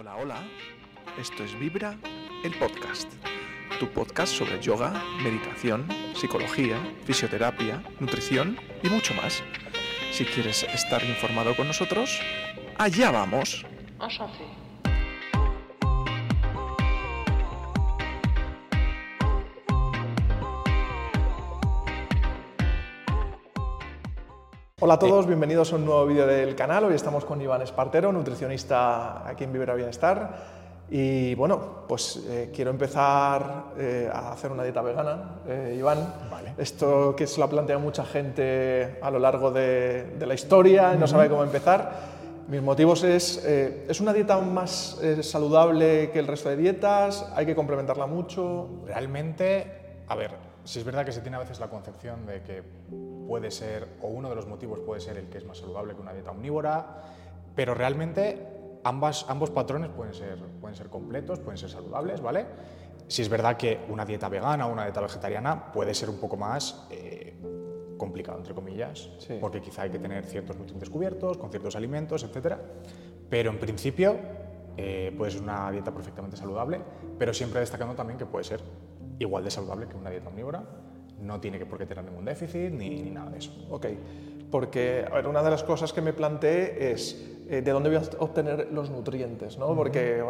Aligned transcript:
Hola, 0.00 0.16
hola. 0.16 0.42
Esto 1.18 1.44
es 1.44 1.58
Vibra, 1.58 1.94
el 2.42 2.58
podcast. 2.58 3.06
Tu 3.78 3.86
podcast 3.86 4.32
sobre 4.32 4.58
yoga, 4.58 4.94
meditación, 5.22 5.86
psicología, 6.14 6.78
fisioterapia, 7.04 7.82
nutrición 7.98 8.56
y 8.82 8.88
mucho 8.88 9.12
más. 9.12 9.42
Si 10.10 10.24
quieres 10.24 10.62
estar 10.62 11.04
informado 11.04 11.54
con 11.54 11.66
nosotros, 11.66 12.18
allá 12.78 13.10
vamos. 13.10 13.66
Hola 24.82 24.94
a 24.94 24.98
todos, 24.98 25.26
bienvenidos 25.26 25.74
a 25.74 25.76
un 25.76 25.84
nuevo 25.84 26.06
vídeo 26.06 26.26
del 26.26 26.56
canal. 26.56 26.84
Hoy 26.84 26.94
estamos 26.94 27.26
con 27.26 27.38
Iván 27.42 27.60
Espartero, 27.60 28.12
nutricionista 28.12 29.28
aquí 29.28 29.44
en 29.44 29.52
Vibra 29.52 29.74
Bienestar. 29.74 30.34
Y 30.88 31.34
bueno, 31.34 31.84
pues 31.86 32.24
eh, 32.26 32.50
quiero 32.50 32.70
empezar 32.70 33.74
eh, 33.76 34.08
a 34.10 34.32
hacer 34.32 34.50
una 34.50 34.62
dieta 34.62 34.80
vegana, 34.80 35.42
eh, 35.46 35.76
Iván. 35.78 35.98
Esto 36.56 37.14
que 37.14 37.26
se 37.26 37.38
lo 37.40 37.44
ha 37.44 37.50
planteado 37.50 37.78
mucha 37.78 38.06
gente 38.06 38.98
a 39.02 39.10
lo 39.10 39.18
largo 39.18 39.50
de, 39.50 40.14
de 40.18 40.26
la 40.26 40.32
historia 40.32 40.94
y 40.94 40.96
no 40.96 41.06
sabe 41.06 41.28
cómo 41.28 41.44
empezar. 41.44 41.92
Mis 42.48 42.62
motivos 42.62 43.04
es, 43.04 43.44
¿es 43.44 44.00
una 44.00 44.14
dieta 44.14 44.38
más 44.38 44.98
saludable 45.20 46.10
que 46.10 46.20
el 46.20 46.26
resto 46.26 46.48
de 46.48 46.56
dietas? 46.56 47.30
¿Hay 47.36 47.44
que 47.44 47.54
complementarla 47.54 48.06
mucho? 48.06 48.82
Realmente, 48.86 50.02
a 50.08 50.16
ver, 50.16 50.49
si 50.64 50.78
es 50.78 50.84
verdad 50.84 51.04
que 51.04 51.12
se 51.12 51.20
tiene 51.20 51.36
a 51.36 51.40
veces 51.40 51.60
la 51.60 51.68
concepción 51.68 52.26
de 52.26 52.42
que 52.42 52.62
puede 53.26 53.50
ser, 53.50 53.86
o 54.02 54.08
uno 54.08 54.28
de 54.28 54.34
los 54.34 54.46
motivos 54.46 54.80
puede 54.80 55.00
ser 55.00 55.16
el 55.16 55.28
que 55.28 55.38
es 55.38 55.44
más 55.44 55.58
saludable 55.58 55.94
que 55.94 56.00
una 56.00 56.12
dieta 56.12 56.30
omnívora, 56.30 57.02
pero 57.54 57.74
realmente 57.74 58.46
ambas, 58.84 59.26
ambos 59.28 59.50
patrones 59.50 59.90
pueden 59.90 60.14
ser, 60.14 60.38
pueden 60.60 60.76
ser 60.76 60.88
completos, 60.88 61.38
pueden 61.38 61.58
ser 61.58 61.70
saludables, 61.70 62.20
¿vale? 62.20 62.46
Si 63.06 63.22
es 63.22 63.28
verdad 63.28 63.56
que 63.56 63.80
una 63.88 64.04
dieta 64.04 64.28
vegana 64.28 64.66
o 64.66 64.72
una 64.72 64.84
dieta 64.84 65.00
vegetariana 65.00 65.72
puede 65.72 65.94
ser 65.94 66.10
un 66.10 66.18
poco 66.18 66.36
más 66.36 66.86
eh, 66.90 67.34
complicado, 67.96 68.38
entre 68.38 68.54
comillas, 68.54 69.10
porque 69.40 69.60
quizá 69.60 69.82
hay 69.82 69.90
que 69.90 69.98
tener 69.98 70.24
ciertos 70.24 70.56
nutrientes 70.56 70.88
cubiertos, 70.88 71.36
con 71.36 71.50
ciertos 71.50 71.76
alimentos, 71.76 72.22
etc. 72.24 72.54
Pero 73.28 73.50
en 73.50 73.58
principio 73.58 74.16
eh, 74.76 75.12
puede 75.16 75.32
ser 75.32 75.42
una 75.42 75.70
dieta 75.70 75.92
perfectamente 75.92 76.36
saludable, 76.36 76.80
pero 77.18 77.34
siempre 77.34 77.60
destacando 77.60 77.94
también 77.94 78.18
que 78.18 78.26
puede 78.26 78.44
ser 78.44 78.60
igual 79.20 79.44
de 79.44 79.50
saludable 79.50 79.86
que 79.86 79.96
una 79.96 80.10
dieta 80.10 80.28
omnívora. 80.28 80.64
No 81.20 81.38
tiene 81.38 81.58
que 81.58 81.66
por 81.66 81.78
qué 81.78 81.86
tener 81.86 82.04
ningún 82.04 82.24
déficit 82.24 82.72
ni, 82.72 83.02
ni 83.02 83.10
nada 83.10 83.30
de 83.30 83.38
eso. 83.38 83.52
Ok, 83.70 83.86
porque 84.50 85.04
a 85.08 85.14
ver, 85.14 85.28
una 85.28 85.42
de 85.42 85.50
las 85.50 85.62
cosas 85.62 85.92
que 85.92 86.00
me 86.00 86.12
planteé 86.12 86.92
es 86.92 87.30
eh, 87.48 87.62
de 87.62 87.70
dónde 87.72 87.90
voy 87.90 87.98
a 87.98 88.22
obtener 88.22 88.68
los 88.72 88.90
nutrientes, 88.90 89.58
¿no? 89.58 89.74
Porque 89.74 90.24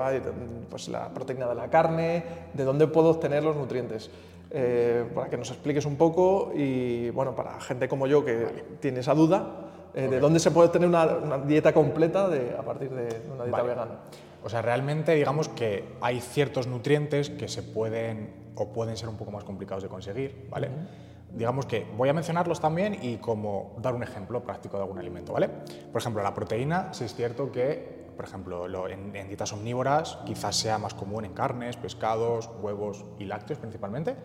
pues 0.68 0.88
la 0.88 1.12
proteína 1.12 1.48
de 1.48 1.54
la 1.54 1.68
carne, 1.68 2.24
de 2.52 2.64
dónde 2.64 2.86
puedo 2.86 3.10
obtener 3.10 3.44
los 3.44 3.56
nutrientes. 3.56 4.10
Eh, 4.52 5.04
para 5.14 5.30
que 5.30 5.36
nos 5.36 5.48
expliques 5.50 5.86
un 5.86 5.96
poco 5.96 6.50
y 6.56 7.10
bueno, 7.10 7.36
para 7.36 7.60
gente 7.60 7.88
como 7.88 8.08
yo 8.08 8.24
que 8.24 8.46
tiene 8.80 8.98
esa 8.98 9.14
duda, 9.14 9.70
eh, 9.94 10.08
¿de 10.08 10.18
dónde 10.18 10.40
se 10.40 10.50
puede 10.50 10.70
tener 10.70 10.88
una, 10.88 11.38
dieta 11.46 11.72
completa 11.72 12.28
de, 12.28 12.56
a 12.58 12.62
partir 12.62 12.90
de 12.90 13.22
una 13.32 13.44
dieta 13.44 13.62
vegana? 13.62 13.98
O 14.42 14.48
sea, 14.48 14.62
realmente 14.62 15.14
digamos 15.14 15.48
que 15.48 15.96
hay 16.00 16.20
ciertos 16.20 16.66
nutrientes 16.66 17.30
que 17.30 17.48
se 17.48 17.62
pueden 17.62 18.40
o 18.54 18.72
pueden 18.72 18.96
ser 18.96 19.08
un 19.08 19.16
poco 19.16 19.30
más 19.30 19.44
complicados 19.44 19.82
de 19.82 19.88
conseguir, 19.88 20.46
¿vale? 20.50 20.68
Digamos 21.32 21.66
que 21.66 21.86
voy 21.96 22.08
a 22.08 22.12
mencionarlos 22.12 22.60
también 22.60 22.98
y 23.00 23.16
como 23.18 23.76
dar 23.80 23.94
un 23.94 24.02
ejemplo 24.02 24.42
práctico 24.42 24.76
de 24.76 24.82
algún 24.82 24.98
alimento, 24.98 25.32
¿vale? 25.32 25.48
Por 25.92 26.00
ejemplo, 26.00 26.22
la 26.22 26.34
proteína, 26.34 26.92
sí 26.92 27.04
es 27.04 27.14
cierto 27.14 27.52
que, 27.52 28.10
por 28.16 28.24
ejemplo, 28.24 28.88
en, 28.88 29.12
dietas 29.12 29.52
omnívoras 29.52 30.18
quizás 30.26 30.56
sea 30.56 30.76
más 30.76 30.92
común 30.92 31.24
en 31.24 31.32
carnes, 31.32 31.76
pescados, 31.76 32.50
huevos 32.60 33.04
y 33.18 33.24
lácteos 33.24 33.60
principalmente, 33.60 34.16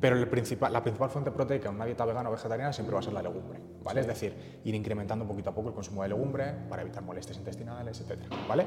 pero 0.00 0.16
el 0.16 0.28
principal, 0.28 0.72
la 0.72 0.82
principal 0.82 1.10
fuente 1.10 1.30
proteica 1.30 1.68
en 1.68 1.74
una 1.74 1.84
dieta 1.84 2.04
vegana 2.04 2.28
o 2.28 2.32
vegetariana 2.32 2.72
siempre 2.72 2.94
va 2.94 3.00
a 3.00 3.02
ser 3.02 3.12
la 3.12 3.22
legumbre, 3.22 3.60
¿vale? 3.82 4.00
Es 4.00 4.06
decir, 4.06 4.60
ir 4.64 4.74
incrementando 4.74 5.26
poquito 5.26 5.50
a 5.50 5.54
poco 5.54 5.68
el 5.68 5.74
consumo 5.74 6.02
de 6.04 6.08
legumbre 6.08 6.54
para 6.68 6.82
evitar 6.82 7.02
molestias 7.02 7.36
intestinales, 7.36 8.00
etc., 8.00 8.20
¿vale? 8.48 8.66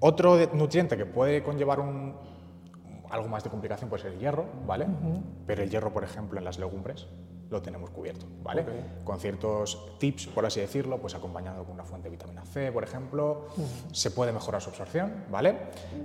Otro 0.00 0.36
nutriente 0.54 0.96
que 0.96 1.06
puede 1.06 1.42
conllevar 1.42 1.78
un, 1.78 2.14
algo 3.10 3.28
más 3.28 3.44
de 3.44 3.50
complicación 3.50 3.90
puede 3.90 4.02
ser 4.02 4.12
el 4.12 4.18
hierro, 4.18 4.46
¿vale? 4.66 4.86
Pero 5.46 5.62
el 5.62 5.70
hierro, 5.70 5.92
por 5.92 6.04
ejemplo, 6.04 6.38
en 6.38 6.44
las 6.44 6.58
legumbres 6.58 7.06
lo 7.50 7.60
tenemos 7.60 7.90
cubierto, 7.90 8.26
¿vale? 8.42 8.64
Con 9.04 9.18
ciertos 9.18 9.98
tips, 9.98 10.28
por 10.28 10.46
así 10.46 10.60
decirlo, 10.60 10.98
pues 10.98 11.14
acompañado 11.14 11.64
con 11.64 11.74
una 11.74 11.84
fuente 11.84 12.08
de 12.08 12.12
vitamina 12.12 12.44
C, 12.44 12.70
por 12.70 12.84
ejemplo, 12.84 13.48
se 13.92 14.12
puede 14.12 14.32
mejorar 14.32 14.62
su 14.62 14.70
absorción, 14.70 15.24
¿vale? 15.30 15.56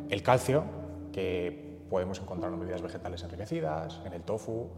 El 0.10 0.24
calcio, 0.24 0.64
que 1.14 1.80
podemos 1.90 2.20
encontrar 2.20 2.52
en 2.52 2.60
bebidas 2.60 2.82
vegetales 2.82 3.24
enriquecidas, 3.24 4.02
en 4.06 4.14
el 4.14 4.24
tofu, 4.24 4.70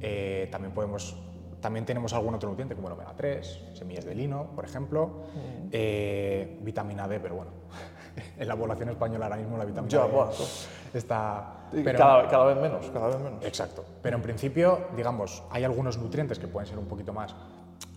eh, 0.00 0.48
también 0.50 0.74
podemos 0.74 1.16
también 1.60 1.84
tenemos 1.84 2.12
algún 2.12 2.34
otro 2.34 2.48
nutriente 2.48 2.74
como 2.74 2.88
el 2.88 2.94
omega 2.94 3.14
3, 3.16 3.60
semillas 3.74 4.04
de 4.04 4.14
lino, 4.14 4.50
por 4.54 4.64
ejemplo, 4.64 5.24
eh, 5.72 6.58
vitamina 6.62 7.08
D, 7.08 7.20
pero 7.20 7.36
bueno, 7.36 7.50
en 8.38 8.48
la 8.48 8.56
población 8.56 8.90
española 8.90 9.26
ahora 9.26 9.36
mismo 9.36 9.56
la 9.56 9.64
vitamina 9.64 10.06
D 10.06 10.98
está... 10.98 11.52
Pero, 11.72 11.98
cada, 11.98 12.44
vez 12.44 12.56
menos, 12.56 12.88
cada 12.90 13.08
vez 13.08 13.18
menos. 13.18 13.44
Exacto. 13.44 13.84
Pero 14.02 14.16
en 14.16 14.22
principio, 14.22 14.88
digamos, 14.96 15.42
hay 15.50 15.64
algunos 15.64 15.98
nutrientes 15.98 16.38
que 16.38 16.46
pueden 16.46 16.68
ser 16.68 16.78
un 16.78 16.86
poquito 16.86 17.12
más 17.12 17.34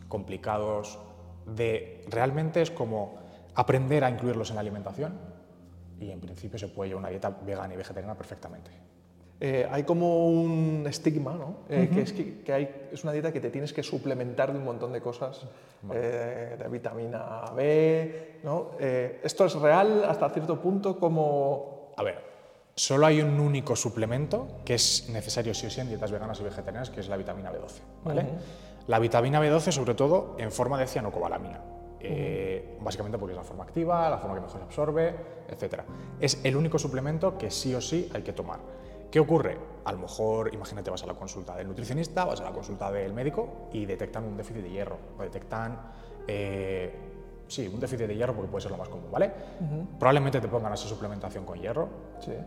complicados 0.08 1.00
de... 1.46 2.03
Realmente 2.09 2.62
es 2.62 2.72
como 2.72 3.19
aprender 3.56 4.03
a 4.03 4.09
incluirlos 4.09 4.50
en 4.50 4.56
la 4.56 4.62
alimentación 4.62 5.14
y 6.00 6.12
en 6.12 6.19
principio 6.19 6.58
se 6.58 6.68
puede 6.68 6.90
llevar 6.90 7.02
una 7.02 7.09
dieta 7.09 7.30
vegana 7.30 7.74
y 7.74 7.78
vegetariana 7.78 8.16
perfectamente. 8.16 8.72
Eh, 9.41 9.66
hay 9.72 9.83
como 9.83 10.27
un 10.27 10.85
estigma, 10.88 11.33
¿no? 11.33 11.59
Eh, 11.69 11.89
que, 11.94 12.01
es, 12.01 12.11
que, 12.11 12.51
hay, 12.51 12.89
es 12.91 13.03
una 13.03 13.13
dieta 13.13 13.31
que 13.31 13.39
te 13.39 13.50
tienes 13.50 13.72
que 13.72 13.83
suplementar 13.83 14.51
de 14.51 14.59
un 14.59 14.66
montón 14.66 14.91
de 14.91 15.00
cosas, 15.00 15.45
eh, 15.94 16.57
de 16.59 16.67
vitamina 16.67 17.45
B, 17.55 18.39
¿no? 18.44 18.72
¿Esto 18.79 19.45
es 19.45 19.55
real 19.55 20.03
hasta 20.05 20.29
cierto 20.29 20.59
punto 20.59 21.00
como...? 21.00 21.94
A 21.95 22.03
ver, 22.03 22.17
solo 22.75 23.05
hay 23.05 23.22
un 23.22 23.39
único 23.39 23.77
suplemento 23.77 24.59
que 24.66 24.73
es 24.73 25.09
necesario 25.09 25.53
sí 25.53 25.67
o 25.67 25.69
sí 25.69 25.79
en 25.79 25.88
dietas 25.88 26.11
veganas 26.11 26.38
y 26.41 26.44
vegetarianas, 26.44 26.89
que 26.89 27.00
es 27.00 27.07
la 27.07 27.16
vitamina 27.16 27.50
B12, 27.50 27.79
¿vale? 28.03 28.25
La 28.88 29.00
vitamina 29.00 29.41
B12, 29.41 29.71
sobre 29.71 29.95
todo, 29.95 30.35
en 30.38 30.51
forma 30.51 30.77
de 30.77 30.85
cianocobalamina. 30.85 31.61
básicamente 32.81 33.17
porque 33.17 33.31
es 33.31 33.38
la 33.38 33.45
forma 33.45 33.63
activa, 33.63 34.09
la 34.09 34.17
forma 34.17 34.35
que 34.35 34.41
mejor 34.41 34.59
se 34.59 34.66
absorbe, 34.66 35.16
etc. 35.47 35.83
Es 36.19 36.41
el 36.44 36.57
único 36.57 36.77
suplemento 36.77 37.38
que 37.38 37.50
sí 37.50 37.73
o 37.73 37.79
sí 37.79 38.09
hay 38.13 38.21
que 38.21 38.33
tomar. 38.33 38.59
¿Qué 39.12 39.20
ocurre? 39.20 39.58
A 39.86 39.92
lo 39.92 40.00
mejor, 40.00 40.53
imagínate, 40.53 40.92
vas 40.92 41.03
a 41.03 41.08
la 41.08 41.16
consulta 41.16 41.56
del 41.56 41.68
nutricionista, 41.68 42.25
vas 42.25 42.42
a 42.42 42.44
la 42.44 42.52
consulta 42.52 42.92
del 42.92 43.14
médico 43.14 43.70
y 43.74 43.86
detectan 43.86 44.24
un 44.24 44.38
déficit 44.38 44.64
de 44.64 44.70
hierro, 44.70 44.97
o 45.18 45.24
detectan, 45.24 45.80
eh, 46.28 46.94
sí, 47.48 47.68
un 47.68 47.80
déficit 47.80 48.08
de 48.08 48.16
hierro 48.16 48.36
porque 48.36 48.52
puede 48.52 48.62
ser 48.62 48.72
lo 48.72 48.78
más 48.78 48.90
común, 48.90 49.12
¿vale? 49.12 49.31
Probablemente 49.98 50.40
te 50.40 50.48
pongan 50.48 50.74
esa 50.74 50.88
suplementación 50.88 51.44
con 51.44 51.60
hierro. 51.60 51.89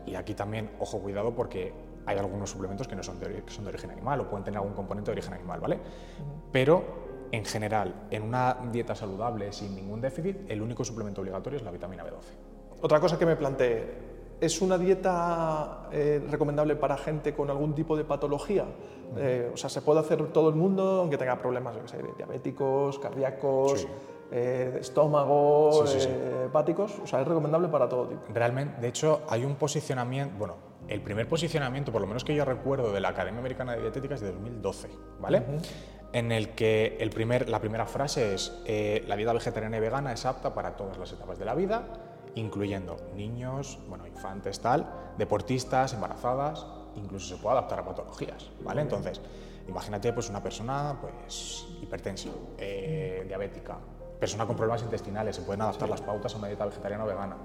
Y 0.06 0.14
aquí 0.14 0.34
también, 0.34 0.70
ojo, 0.78 1.00
cuidado 1.00 1.34
porque 1.34 1.72
hay 2.06 2.19
algunos 2.19 2.50
suplementos 2.50 2.86
que 2.86 2.94
no 2.94 3.02
son 3.02 3.19
de, 3.19 3.42
son 3.46 3.64
de 3.64 3.70
origen 3.70 3.90
animal 3.90 4.20
o 4.20 4.28
pueden 4.28 4.44
tener 4.44 4.58
algún 4.58 4.75
componente 4.75 5.10
de 5.10 5.12
origen 5.12 5.34
animal, 5.34 5.60
¿vale? 5.60 5.78
Pero 6.52 6.84
en 7.32 7.44
general, 7.44 8.06
en 8.10 8.22
una 8.22 8.58
dieta 8.70 8.94
saludable 8.94 9.52
sin 9.52 9.75
ningún 9.75 10.00
déficit, 10.00 10.48
el 10.48 10.62
único 10.62 10.84
suplemento 10.84 11.22
obligatorio 11.22 11.58
es 11.58 11.64
la 11.64 11.70
vitamina 11.70 12.04
B12. 12.04 12.52
Otra 12.82 13.00
cosa 13.00 13.19
que 13.19 13.26
me 13.26 13.36
planteé, 13.36 14.11
¿Es 14.42 14.60
una 14.60 14.76
dieta 14.76 15.86
eh, 15.92 16.20
recomendable 16.28 16.74
para 16.74 16.96
gente 16.96 17.32
con 17.32 17.48
algún 17.48 17.76
tipo 17.76 17.96
de 17.96 18.02
patología? 18.02 18.64
Eh, 19.16 19.52
o 19.54 19.56
sea, 19.56 19.70
¿se 19.70 19.82
puede 19.82 20.00
hacer 20.00 20.20
todo 20.32 20.48
el 20.48 20.56
mundo, 20.56 21.02
aunque 21.02 21.16
tenga 21.16 21.38
problemas 21.38 21.76
diabéticos, 22.18 22.98
cardíacos, 22.98 23.86
eh, 24.32 24.78
estómago, 24.80 25.84
hepáticos? 26.46 26.98
O 27.04 27.06
sea, 27.06 27.20
¿es 27.20 27.28
recomendable 27.28 27.68
para 27.68 27.88
todo 27.88 28.08
tipo? 28.08 28.20
Realmente, 28.34 28.80
de 28.80 28.88
hecho, 28.88 29.20
hay 29.28 29.44
un 29.44 29.54
posicionamiento, 29.54 30.34
bueno, 30.36 30.56
el 30.88 31.00
primer 31.02 31.28
posicionamiento, 31.28 31.92
por 31.92 32.00
lo 32.00 32.08
menos 32.08 32.24
que 32.24 32.34
yo 32.34 32.44
recuerdo, 32.44 32.92
de 32.92 32.98
la 32.98 33.10
Academia 33.10 33.38
Americana 33.38 33.76
de 33.76 33.82
Dietética 33.82 34.16
es 34.16 34.22
de 34.22 34.32
2012, 34.32 34.88
¿vale? 35.20 35.44
En 36.12 36.32
el 36.32 36.48
que 36.56 36.96
el 36.98 37.10
primer, 37.10 37.48
la 37.48 37.60
primera 37.60 37.86
frase 37.86 38.34
es, 38.34 38.60
la 39.06 39.14
dieta 39.14 39.34
vegetariana 39.34 39.76
y 39.76 39.80
vegana 39.80 40.12
es 40.12 40.26
apta 40.26 40.52
para 40.52 40.74
todas 40.74 40.98
las 40.98 41.12
etapas 41.12 41.38
de 41.38 41.44
la 41.44 41.54
vida, 41.54 42.11
incluyendo 42.34 42.96
niños, 43.14 43.79
bueno, 43.88 44.06
infantes, 44.06 44.61
tal, 44.61 44.88
deportistas, 45.19 45.93
embarazadas, 45.94 46.67
incluso 46.96 47.37
se 47.37 47.43
puede 47.43 47.58
adaptar 47.58 47.81
a 47.81 47.84
patologías, 47.84 48.50
¿vale? 48.62 48.82
Entonces, 48.82 49.20
imagínate 49.69 50.12
pues 50.12 50.31
una 50.31 50.43
persona 50.43 50.96
pues 51.00 51.67
hipertensa, 51.81 52.29
eh, 52.58 53.25
diabética, 53.26 53.76
persona 54.19 54.46
con 54.46 54.56
problemas 54.56 54.82
intestinales, 54.82 55.37
se 55.37 55.43
pueden 55.43 55.62
adaptar 55.62 55.88
las 55.88 56.00
pautas 56.00 56.34
a 56.34 56.38
una 56.38 56.46
dieta 56.49 56.64
vegetariana 56.64 57.05
o 57.05 57.06
vegana, 57.06 57.37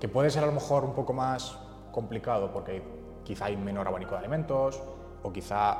que 0.00 0.08
puede 0.08 0.30
ser 0.30 0.42
a 0.42 0.46
lo 0.46 0.52
mejor 0.52 0.84
un 0.84 0.94
poco 0.94 1.12
más 1.12 1.56
complicado 1.92 2.52
porque 2.52 2.82
quizá 3.24 3.46
hay 3.46 3.56
menor 3.56 3.86
abanico 3.86 4.12
de 4.12 4.18
alimentos 4.18 4.80
o 5.22 5.32
quizá 5.32 5.76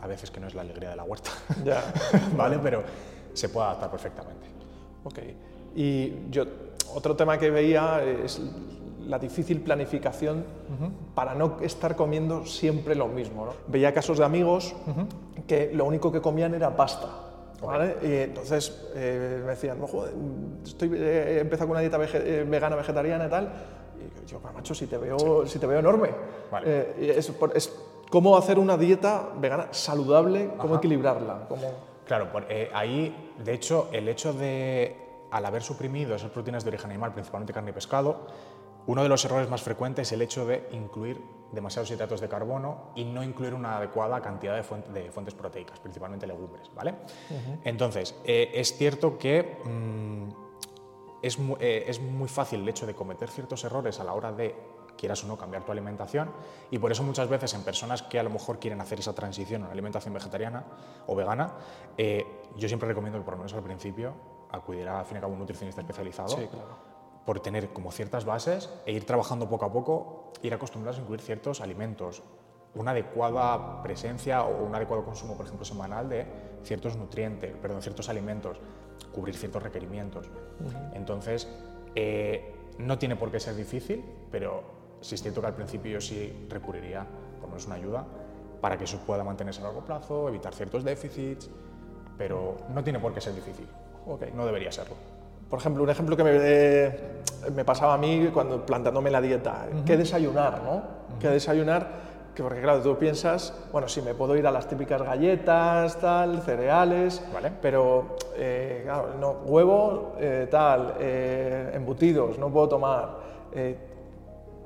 a 0.00 0.06
veces 0.06 0.30
que 0.30 0.38
no 0.38 0.46
es 0.46 0.54
la 0.54 0.60
alegría 0.62 0.90
de 0.90 0.96
la 0.96 1.04
huerta, 1.04 1.30
Ya. 1.64 1.82
¿vale? 2.36 2.58
Pero 2.58 2.84
se 3.32 3.48
puede 3.48 3.66
adaptar 3.66 3.90
perfectamente. 3.90 4.46
Ok. 5.02 5.18
Y 5.74 6.30
yo, 6.30 6.44
otro 6.94 7.16
tema 7.16 7.38
que 7.38 7.50
veía 7.50 8.02
es 8.04 8.40
la 9.06 9.18
difícil 9.18 9.60
planificación 9.60 10.44
para 11.14 11.34
no 11.34 11.58
estar 11.60 11.94
comiendo 11.96 12.46
siempre 12.46 12.94
lo 12.94 13.06
mismo. 13.08 13.46
¿no? 13.46 13.52
Veía 13.68 13.92
casos 13.92 14.18
de 14.18 14.24
amigos 14.24 14.74
que 15.46 15.70
lo 15.74 15.84
único 15.84 16.10
que 16.10 16.20
comían 16.20 16.54
era 16.54 16.74
pasta. 16.76 17.08
¿vale? 17.62 17.96
Y 18.02 18.12
entonces 18.24 18.88
eh, 18.94 19.40
me 19.42 19.50
decían, 19.52 19.78
"No, 19.80 19.86
joder, 19.86 20.12
estoy, 20.64 20.90
eh, 20.94 21.36
he 21.36 21.40
empezado 21.40 21.68
con 21.68 21.72
una 21.76 21.80
dieta 21.80 21.98
vege- 21.98 22.22
eh, 22.22 22.44
vegana, 22.46 22.76
vegetariana 22.76 23.26
y 23.26 23.30
tal. 23.30 23.48
Y 24.24 24.28
yo, 24.30 24.38
"Pero, 24.38 24.52
macho, 24.52 24.74
si 24.74 24.86
te 24.86 24.98
veo, 24.98 25.46
si 25.46 25.58
te 25.58 25.66
veo 25.66 25.78
enorme. 25.78 26.10
Vale. 26.50 26.66
Eh, 26.98 27.14
es, 27.16 27.32
es 27.54 27.72
cómo 28.10 28.36
hacer 28.36 28.58
una 28.58 28.76
dieta 28.76 29.30
vegana 29.40 29.68
saludable, 29.70 30.50
cómo 30.58 30.76
equilibrarla. 30.76 31.46
Cómo... 31.48 31.62
Claro, 32.06 32.30
por- 32.30 32.44
eh, 32.50 32.68
ahí, 32.74 33.32
de 33.42 33.54
hecho, 33.54 33.88
el 33.92 34.08
hecho 34.08 34.34
de, 34.34 34.94
al 35.34 35.44
haber 35.46 35.62
suprimido 35.62 36.14
esas 36.14 36.30
proteínas 36.30 36.62
de 36.64 36.68
origen 36.70 36.90
animal, 36.90 37.12
principalmente 37.12 37.52
carne 37.52 37.70
y 37.70 37.74
pescado, 37.74 38.26
uno 38.86 39.02
de 39.02 39.08
los 39.08 39.24
errores 39.24 39.48
más 39.50 39.62
frecuentes 39.62 40.06
es 40.08 40.12
el 40.12 40.22
hecho 40.22 40.46
de 40.46 40.68
incluir 40.70 41.20
demasiados 41.50 41.90
hidratos 41.90 42.20
de 42.20 42.28
carbono 42.28 42.92
y 42.94 43.04
no 43.04 43.22
incluir 43.24 43.52
una 43.54 43.78
adecuada 43.78 44.20
cantidad 44.20 44.54
de, 44.54 44.62
fuente- 44.62 44.92
de 44.92 45.10
fuentes 45.10 45.34
proteicas, 45.34 45.80
principalmente 45.80 46.26
legumbres, 46.26 46.70
¿vale? 46.74 46.94
Entonces, 47.64 48.14
eh, 48.24 48.52
es 48.54 48.76
cierto 48.76 49.18
que 49.18 49.58
mm, 49.64 50.28
es, 51.22 51.38
mu- 51.38 51.56
eh, 51.58 51.84
es 51.88 52.00
muy 52.00 52.28
fácil 52.28 52.60
el 52.60 52.68
hecho 52.68 52.86
de 52.86 52.94
cometer 52.94 53.28
ciertos 53.28 53.64
errores 53.64 53.98
a 54.00 54.04
la 54.04 54.12
hora 54.14 54.30
de, 54.32 54.54
quieras 54.96 55.24
o 55.24 55.26
no, 55.26 55.36
cambiar 55.36 55.64
tu 55.64 55.72
alimentación 55.72 56.30
y 56.70 56.78
por 56.78 56.92
eso 56.92 57.02
muchas 57.02 57.28
veces 57.28 57.52
en 57.54 57.62
personas 57.64 58.02
que 58.02 58.20
a 58.20 58.22
lo 58.22 58.30
mejor 58.30 58.60
quieren 58.60 58.80
hacer 58.80 59.00
esa 59.00 59.14
transición 59.14 59.62
a 59.62 59.64
una 59.64 59.72
alimentación 59.72 60.14
vegetariana 60.14 60.64
o 61.08 61.16
vegana, 61.16 61.54
eh, 61.98 62.24
yo 62.56 62.68
siempre 62.68 62.86
recomiendo 62.88 63.18
que 63.18 63.24
por 63.24 63.34
lo 63.34 63.38
menos 63.38 63.52
al 63.54 63.62
principio 63.62 64.12
acudir 64.54 64.88
a, 64.88 65.00
al 65.00 65.04
fin 65.06 65.14
y 65.14 65.18
al 65.18 65.22
cabo, 65.22 65.32
un 65.34 65.38
nutricionista 65.40 65.80
especializado 65.80 66.28
Sí, 66.28 66.46
claro. 66.50 66.76
por 67.24 67.40
tener 67.40 67.72
como 67.72 67.90
ciertas 67.92 68.24
bases 68.24 68.70
e 68.86 68.92
ir 68.92 69.04
trabajando 69.06 69.48
poco 69.48 69.64
a 69.64 69.72
poco, 69.72 70.32
ir 70.42 70.52
acostumbrados 70.54 70.98
a 70.98 71.02
incluir 71.02 71.20
ciertos 71.20 71.60
alimentos, 71.60 72.22
una 72.74 72.90
adecuada 72.90 73.82
presencia 73.82 74.42
o 74.44 74.64
un 74.64 74.74
adecuado 74.74 75.04
consumo, 75.04 75.36
por 75.36 75.46
ejemplo, 75.46 75.64
semanal 75.64 76.08
de 76.08 76.26
ciertos 76.64 76.96
nutrientes, 76.96 77.56
perdón, 77.56 77.82
ciertos 77.82 78.08
alimentos, 78.08 78.58
cubrir 79.12 79.36
ciertos 79.36 79.62
requerimientos. 79.62 80.28
Entonces, 80.92 81.48
eh, 81.94 82.52
no 82.78 82.98
tiene 82.98 83.14
por 83.16 83.30
qué 83.30 83.38
ser 83.38 83.54
difícil, 83.54 84.04
pero 84.30 84.62
sí 85.00 85.14
es 85.14 85.22
cierto 85.22 85.40
que 85.40 85.46
al 85.46 85.54
principio 85.54 85.92
yo 85.92 86.00
sí 86.00 86.46
recurriría, 86.48 87.06
por 87.34 87.42
lo 87.42 87.48
menos 87.48 87.66
una 87.66 87.76
ayuda, 87.76 88.04
para 88.60 88.76
que 88.76 88.84
eso 88.84 88.98
pueda 89.06 89.22
mantenerse 89.22 89.60
a 89.60 89.64
largo 89.64 89.84
plazo, 89.84 90.28
evitar 90.28 90.52
ciertos 90.54 90.82
déficits, 90.82 91.48
pero 92.18 92.56
no 92.70 92.82
tiene 92.82 92.98
por 92.98 93.12
qué 93.14 93.20
ser 93.20 93.34
difícil. 93.34 93.68
Ok. 94.06 94.22
No 94.34 94.44
debería 94.46 94.70
serlo. 94.72 94.94
Por 95.48 95.58
ejemplo, 95.58 95.82
un 95.82 95.90
ejemplo 95.90 96.16
que 96.16 96.24
me, 96.24 96.30
eh, 96.34 96.98
me 97.54 97.64
pasaba 97.64 97.94
a 97.94 97.98
mí 97.98 98.30
cuando 98.32 98.64
planteándome 98.64 99.10
la 99.10 99.20
dieta, 99.20 99.66
¿qué 99.86 99.96
desayunar, 99.96 100.62
no? 100.64 100.82
¿Qué 101.20 101.28
desayunar? 101.28 102.04
Que 102.34 102.42
porque 102.42 102.60
claro, 102.60 102.80
tú 102.82 102.96
piensas, 102.98 103.54
bueno, 103.70 103.86
sí, 103.86 104.02
me 104.02 104.14
puedo 104.14 104.36
ir 104.36 104.44
a 104.46 104.50
las 104.50 104.66
típicas 104.66 105.00
galletas, 105.02 106.00
tal, 106.00 106.42
cereales, 106.42 107.22
Vale. 107.32 107.52
pero 107.62 108.16
eh, 108.34 108.80
claro, 108.84 109.10
no, 109.20 109.30
huevo, 109.44 110.16
eh, 110.18 110.48
tal, 110.50 110.96
embutidos, 111.00 112.38
no 112.38 112.50
puedo 112.50 112.68
tomar. 112.70 113.08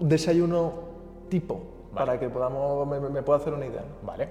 un 0.01 0.09
desayuno 0.09 0.73
tipo, 1.29 1.61
para 1.93 2.19
que 2.19 2.31
podamos, 2.31 2.87
me, 2.87 3.01
me 3.01 3.23
pueda 3.23 3.41
hacer 3.41 3.53
una 3.53 3.67
idea. 3.67 3.85
Vale. 4.03 4.29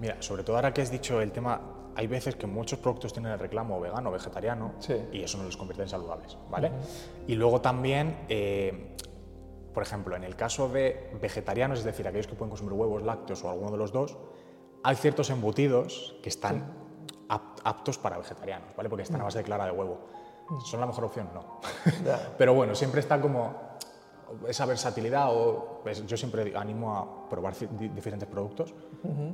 Mira, 0.00 0.16
sobre 0.18 0.42
todo 0.42 0.56
ahora 0.56 0.72
que 0.74 0.82
has 0.82 0.90
dicho 0.90 1.20
el 1.20 1.30
tema, 1.30 1.60
hay 2.00 2.06
veces 2.06 2.34
que 2.34 2.46
muchos 2.46 2.78
productos 2.78 3.12
tienen 3.12 3.30
el 3.32 3.38
reclamo 3.38 3.78
vegano 3.78 4.08
o 4.08 4.12
vegetariano 4.12 4.72
Sí. 4.78 4.94
y 5.12 5.22
eso 5.22 5.36
no 5.36 5.44
los 5.44 5.56
convierte 5.58 5.82
en 5.82 5.88
saludables, 5.90 6.38
¿vale? 6.48 6.72
Y 7.26 7.34
luego 7.34 7.60
también, 7.60 8.24
eh, 8.30 8.96
por 9.74 9.82
ejemplo, 9.82 10.16
en 10.16 10.24
el 10.24 10.34
caso 10.34 10.66
de 10.70 11.10
vegetarianos, 11.20 11.80
es 11.80 11.84
decir, 11.84 12.08
aquellos 12.08 12.26
que 12.26 12.34
pueden 12.36 12.48
consumir 12.48 12.72
huevos, 12.72 13.02
lácteos 13.02 13.44
o 13.44 13.50
alguno 13.50 13.70
de 13.70 13.76
los 13.76 13.92
dos, 13.92 14.16
hay 14.82 14.96
ciertos 14.96 15.28
embutidos 15.28 16.16
que 16.22 16.30
están 16.30 16.72
ap- 17.28 17.60
aptos 17.64 17.98
para 17.98 18.16
vegetarianos, 18.16 18.74
¿vale? 18.74 18.88
Porque 18.88 19.02
están 19.02 19.20
a 19.20 19.24
base 19.24 19.36
de 19.38 19.44
clara 19.44 19.66
de 19.66 19.72
huevo. 19.72 20.00
¿Son 20.64 20.80
la 20.80 20.86
mejor 20.86 21.04
opción? 21.04 21.28
No. 21.34 21.60
Ya. 22.02 22.32
Pero 22.38 22.54
bueno, 22.54 22.74
siempre 22.74 23.00
está 23.00 23.20
como 23.20 23.54
esa 24.48 24.64
versatilidad 24.64 25.28
o 25.36 25.80
pues, 25.82 26.06
yo 26.06 26.16
siempre 26.16 26.56
animo 26.56 26.96
a 26.96 27.28
probar 27.28 27.52
diferentes 27.94 28.26
productos 28.26 28.72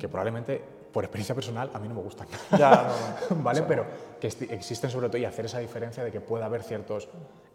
que 0.01 0.09
probablemente 0.09 0.65
por 0.97 1.05
experiencia 1.05 1.35
personal 1.35 1.71
a 1.75 1.79
mí 1.79 1.89
no 1.89 1.95
me 1.95 2.01
gustan. 2.01 2.27
Ya, 2.59 2.89
no, 3.29 3.37
no. 3.37 3.43
vale 3.45 3.61
pero 3.65 3.85
que 4.19 4.29
existen 4.29 4.89
sobre 4.89 5.09
todo 5.09 5.19
y 5.19 5.27
hacer 5.27 5.45
esa 5.45 5.59
diferencia 5.59 6.03
de 6.03 6.11
que 6.11 6.23
puede 6.23 6.43
haber 6.43 6.63
ciertos 6.63 7.07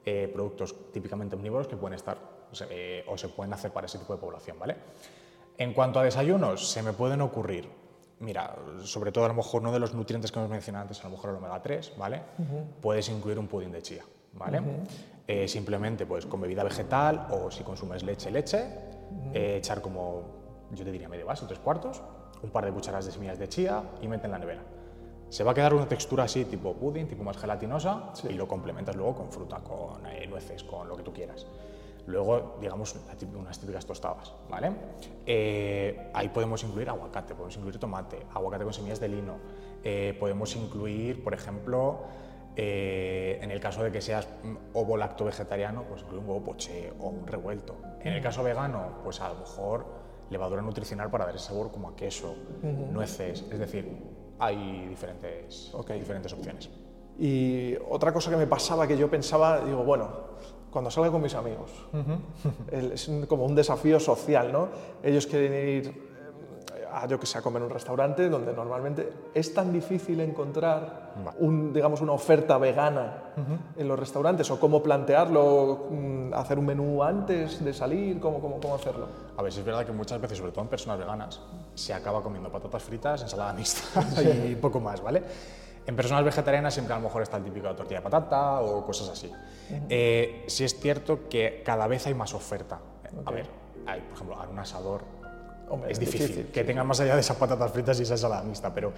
eh, 0.05 0.29
productos 0.31 0.91
típicamente 0.91 1.35
omnívoros 1.35 1.67
que 1.67 1.75
pueden 1.75 1.95
estar 1.95 2.19
o 2.51 2.53
se, 2.53 2.67
eh, 2.69 3.03
o 3.07 3.17
se 3.17 3.29
pueden 3.29 3.51
hacer 3.51 3.71
para 3.71 3.87
ese 3.87 3.97
tipo 3.97 4.13
de 4.13 4.19
población 4.19 4.59
vale 4.59 4.75
en 5.57 5.73
cuanto 5.73 5.99
a 5.99 6.03
desayunos 6.03 6.69
se 6.69 6.83
me 6.83 6.93
pueden 6.93 7.19
ocurrir 7.21 7.67
mira 8.19 8.55
sobre 8.83 9.11
todo 9.11 9.25
a 9.25 9.29
lo 9.29 9.33
mejor 9.33 9.61
uno 9.61 9.71
de 9.71 9.79
los 9.79 9.95
nutrientes 9.95 10.31
que 10.31 10.37
hemos 10.37 10.51
mencionado 10.51 10.83
antes 10.83 10.99
a 10.99 11.05
lo 11.05 11.15
mejor 11.15 11.31
el 11.31 11.37
omega 11.37 11.59
3 11.63 11.93
vale 11.97 12.21
puedes 12.79 13.09
incluir 13.09 13.39
un 13.39 13.47
pudín 13.47 13.71
de 13.71 13.81
chía 13.81 14.03
vale 14.33 14.61
Eh, 15.27 15.47
simplemente 15.47 16.05
pues 16.05 16.27
con 16.27 16.41
bebida 16.41 16.63
vegetal 16.63 17.25
o 17.31 17.49
si 17.49 17.63
consumes 17.63 18.03
leche 18.03 18.29
leche 18.29 18.59
eh, 19.33 19.55
echar 19.57 19.81
como 19.81 20.67
yo 20.71 20.83
te 20.83 20.91
diría 20.91 21.09
medio 21.09 21.25
vaso 21.25 21.47
tres 21.47 21.59
cuartos 21.59 22.01
un 22.43 22.49
par 22.49 22.65
de 22.65 22.71
cucharadas 22.71 23.05
de 23.05 23.11
semillas 23.11 23.39
de 23.39 23.49
chía 23.49 23.83
y 24.01 24.07
mete 24.07 24.25
en 24.25 24.31
la 24.31 24.39
nevera 24.39 24.63
se 25.31 25.45
va 25.45 25.51
a 25.51 25.53
quedar 25.53 25.73
una 25.73 25.87
textura 25.87 26.25
así, 26.25 26.43
tipo 26.43 26.73
pudding, 26.73 27.07
tipo 27.07 27.23
más 27.23 27.37
gelatinosa, 27.37 28.11
y 28.29 28.33
lo 28.33 28.49
complementas 28.49 28.97
luego 28.97 29.15
con 29.15 29.31
fruta, 29.31 29.61
con 29.63 30.05
eh, 30.05 30.27
nueces, 30.27 30.61
con 30.61 30.89
lo 30.89 30.97
que 30.97 31.03
tú 31.03 31.13
quieras. 31.13 31.47
Luego, 32.05 32.57
digamos, 32.59 32.93
unas 33.33 33.57
típicas 33.57 33.85
tostadas, 33.85 34.33
¿vale? 34.49 34.73
Eh, 35.25 36.11
ahí 36.13 36.27
podemos 36.27 36.61
incluir 36.65 36.89
aguacate, 36.89 37.33
podemos 37.33 37.55
incluir 37.55 37.77
tomate, 37.79 38.25
aguacate 38.33 38.65
con 38.65 38.73
semillas 38.73 38.99
de 38.99 39.07
lino, 39.07 39.35
eh, 39.85 40.17
podemos 40.19 40.53
incluir, 40.57 41.23
por 41.23 41.33
ejemplo, 41.33 42.01
eh, 42.57 43.39
en 43.41 43.51
el 43.51 43.61
caso 43.61 43.83
de 43.83 43.91
que 43.93 44.01
seas 44.01 44.27
mm, 44.43 44.55
ovo 44.73 44.97
lacto 44.97 45.23
vegetariano, 45.23 45.83
pues 45.83 46.01
incluir 46.01 46.23
un 46.23 46.29
huevo 46.29 46.43
poché 46.43 46.91
o 46.99 47.07
un 47.07 47.25
revuelto. 47.25 47.77
En 48.01 48.11
el 48.11 48.21
caso 48.21 48.43
vegano, 48.43 48.99
pues 49.01 49.21
a 49.21 49.29
lo 49.29 49.35
mejor 49.35 50.00
levadura 50.31 50.61
nutricional 50.61 51.11
para 51.11 51.25
dar 51.25 51.35
ese 51.35 51.45
sabor 51.47 51.71
como 51.71 51.89
a 51.89 51.95
queso, 51.95 52.33
nueces, 52.91 53.45
es 53.51 53.59
decir, 53.59 53.87
hay 54.39 54.87
diferentes, 54.87 55.69
Ok. 55.73 55.91
diferentes 55.91 56.33
opciones. 56.33 56.69
Y 57.19 57.75
otra 57.89 58.11
cosa 58.13 58.31
que 58.31 58.37
me 58.37 58.47
pasaba 58.47 58.87
que 58.87 58.97
yo 58.97 59.09
pensaba, 59.09 59.63
digo, 59.63 59.83
bueno, 59.83 60.09
cuando 60.71 60.89
salga 60.89 61.11
con 61.11 61.21
mis 61.21 61.35
amigos, 61.35 61.69
es 62.71 63.11
como 63.27 63.45
un 63.45 63.53
desafío 63.53 63.99
social, 63.99 64.51
¿no? 64.51 64.69
Ellos 65.03 65.27
quieren 65.27 65.53
ir 65.67 66.10
a, 66.91 67.07
yo 67.07 67.19
que 67.19 67.25
sé, 67.25 67.37
a 67.37 67.41
comer 67.41 67.61
en 67.61 67.67
un 67.67 67.73
restaurante 67.73 68.29
donde 68.29 68.53
normalmente 68.53 69.11
es 69.33 69.53
tan 69.53 69.71
difícil 69.71 70.19
encontrar 70.19 71.13
un, 71.39 71.73
digamos, 71.73 72.01
una 72.01 72.13
oferta 72.13 72.57
vegana 72.57 73.33
en 73.77 73.87
los 73.87 73.99
restaurantes 73.99 74.49
o 74.51 74.59
cómo 74.59 74.81
plantearlo, 74.81 75.87
mm, 75.89 76.33
hacer 76.33 76.59
un 76.59 76.65
menú 76.65 77.03
antes 77.03 77.63
de 77.63 77.73
salir, 77.73 78.19
cómo, 78.19 78.39
cómo, 78.39 78.59
cómo 78.59 78.75
hacerlo. 78.75 79.07
A 79.37 79.41
ver, 79.41 79.51
sí 79.51 79.59
es 79.59 79.65
verdad 79.65 79.85
que 79.85 79.91
muchas 79.91 80.19
veces, 80.21 80.37
sobre 80.37 80.51
todo 80.51 80.63
en 80.63 80.69
personas 80.69 80.99
veganas, 80.99 81.41
se 81.73 81.93
acaba 81.93 82.21
comiendo 82.21 82.51
patatas 82.51 82.83
fritas, 82.83 83.21
ensalada 83.21 83.53
mixta 83.53 84.01
y 84.45 84.55
poco 84.55 84.79
más, 84.79 85.01
¿vale? 85.01 85.23
En 85.85 85.95
personas 85.95 86.23
vegetarianas 86.23 86.73
siempre 86.73 86.93
a 86.93 86.97
lo 86.97 87.03
mejor 87.03 87.23
está 87.23 87.37
el 87.37 87.43
típico 87.43 87.73
tortilla 87.75 87.99
de 87.99 88.03
patata 88.03 88.61
o 88.61 88.85
cosas 88.85 89.09
así. 89.09 89.31
Eh, 89.89 90.45
sí 90.47 90.63
es 90.63 90.79
cierto 90.79 91.27
que 91.27 91.63
cada 91.65 91.87
vez 91.87 92.05
hay 92.05 92.13
más 92.13 92.33
oferta. 92.33 92.79
A 93.25 93.31
ver, 93.31 93.47
hay, 93.87 93.99
por 94.01 94.13
ejemplo, 94.13 94.37
un 94.49 94.59
asador 94.59 95.20
Hombre, 95.71 95.91
es 95.91 95.99
difícil, 95.99 96.27
difícil, 96.27 96.51
que 96.51 96.63
tengan 96.65 96.85
más 96.85 96.99
allá 96.99 97.15
de 97.15 97.21
esas 97.21 97.37
patatas 97.37 97.71
fritas 97.71 97.97
y 97.99 98.03
esa 98.03 98.15
ensalada 98.15 98.43
mixta, 98.43 98.73
pero 98.73 98.91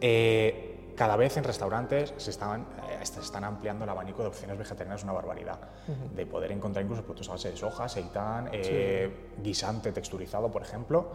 eh, 0.00 0.92
cada 0.96 1.16
vez 1.16 1.36
en 1.36 1.44
restaurantes 1.44 2.14
se 2.16 2.30
están, 2.30 2.62
eh, 2.88 3.04
se 3.04 3.20
están 3.20 3.44
ampliando 3.44 3.84
el 3.84 3.90
abanico 3.90 4.22
de 4.22 4.28
opciones 4.28 4.56
vegetarianas 4.56 5.04
una 5.04 5.12
barbaridad, 5.12 5.58
de 6.16 6.24
poder 6.24 6.52
encontrar 6.52 6.82
incluso 6.82 7.02
productos 7.02 7.28
a 7.28 7.32
base 7.32 7.50
de 7.50 7.56
soja, 7.58 7.88
seitán, 7.90 8.48
eh, 8.52 9.32
guisante 9.42 9.92
texturizado, 9.92 10.50
por 10.50 10.62
ejemplo. 10.62 11.12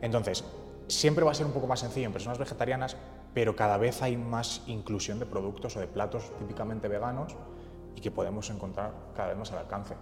Entonces, 0.00 0.44
siempre 0.86 1.24
va 1.24 1.32
a 1.32 1.34
ser 1.34 1.46
un 1.46 1.52
poco 1.52 1.66
más 1.66 1.80
sencillo 1.80 2.06
en 2.06 2.12
personas 2.12 2.38
vegetarianas, 2.38 2.96
pero 3.34 3.56
cada 3.56 3.78
vez 3.78 4.00
hay 4.02 4.16
más 4.16 4.62
inclusión 4.66 5.18
de 5.18 5.26
productos 5.26 5.76
o 5.76 5.80
de 5.80 5.88
platos 5.88 6.30
típicamente 6.38 6.86
veganos 6.86 7.34
y 7.96 8.00
que 8.00 8.10
podemos 8.10 8.48
encontrar 8.50 8.92
cada 9.16 9.30
vez 9.30 9.38
más 9.38 9.50
al 9.52 9.58
alcance. 9.58 9.94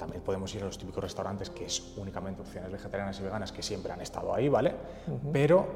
También 0.00 0.22
podemos 0.22 0.52
ir 0.54 0.62
a 0.62 0.66
los 0.66 0.78
típicos 0.78 1.04
restaurantes 1.04 1.50
que 1.50 1.66
es 1.66 1.92
únicamente 1.96 2.40
opciones 2.42 2.72
vegetarianas 2.72 3.20
y 3.20 3.22
veganas 3.22 3.52
que 3.52 3.62
siempre 3.62 3.92
han 3.92 4.00
estado 4.00 4.34
ahí, 4.34 4.48
¿vale? 4.48 4.74
Pero 5.32 5.66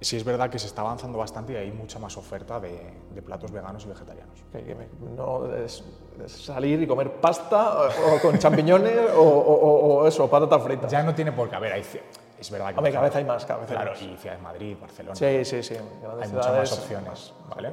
sí 0.00 0.16
es 0.16 0.24
verdad 0.24 0.48
que 0.48 0.58
se 0.58 0.66
está 0.66 0.80
avanzando 0.80 1.18
bastante 1.18 1.52
y 1.52 1.56
hay 1.56 1.70
mucha 1.70 1.98
más 1.98 2.16
oferta 2.16 2.58
de, 2.58 2.90
de 3.14 3.20
platos 3.22 3.52
veganos 3.52 3.84
y 3.84 3.88
vegetarianos. 3.88 4.42
Que- 4.50 4.64
que 4.64 4.74
me- 4.74 4.88
no 5.14 5.46
es, 5.54 5.84
es 6.24 6.32
salir 6.32 6.82
y 6.82 6.86
comer 6.86 7.12
pasta 7.20 7.82
o, 7.82 8.16
o 8.16 8.20
con 8.22 8.38
champiñones 8.38 8.98
o, 9.14 9.20
o- 9.22 9.98
o 10.00 10.06
eso, 10.08 10.28
patatas 10.30 10.62
fritas. 10.62 10.90
Ya 10.90 11.02
no 11.02 11.14
tiene 11.14 11.32
por 11.32 11.50
qué 11.50 11.56
haber, 11.56 11.72
hay, 11.74 11.82
ci- 11.82 12.00
es 12.40 12.50
verdad 12.50 12.70
que... 12.72 12.78
Hombre, 12.78 12.92
cada 12.92 13.04
vez 13.04 13.16
hay 13.16 13.24
más, 13.24 13.44
cada 13.44 13.60
vez 13.60 13.70
hay 13.70 13.76
Claro, 13.76 13.90
más. 13.92 14.00
y 14.02 14.16
ciudades 14.16 14.42
Madrid, 14.42 14.76
Barcelona, 14.80 15.14
Sí, 15.14 15.44
sí, 15.44 15.62
sí. 15.62 15.74
hay 15.74 16.28
muchas 16.30 16.56
más 16.56 16.72
opciones, 16.72 17.34
¿vale? 17.54 17.72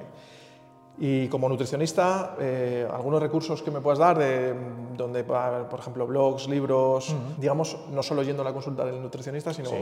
Y 0.99 1.27
como 1.27 1.47
nutricionista, 1.47 2.35
eh, 2.39 2.87
algunos 2.91 3.21
recursos 3.21 3.61
que 3.61 3.69
me 3.69 3.81
puedas 3.81 3.99
dar, 3.99 4.17
de, 4.17 4.55
donde, 4.95 5.23
por 5.23 5.79
ejemplo, 5.79 6.07
blogs, 6.07 6.47
libros, 6.47 7.15
digamos, 7.37 7.77
no 7.91 8.01
solo 8.01 8.23
yendo 8.23 8.41
a 8.41 8.45
la 8.45 8.53
consulta 8.53 8.83
del 8.83 9.01
nutricionista, 9.01 9.53
sino 9.53 9.69
Sí. 9.69 9.75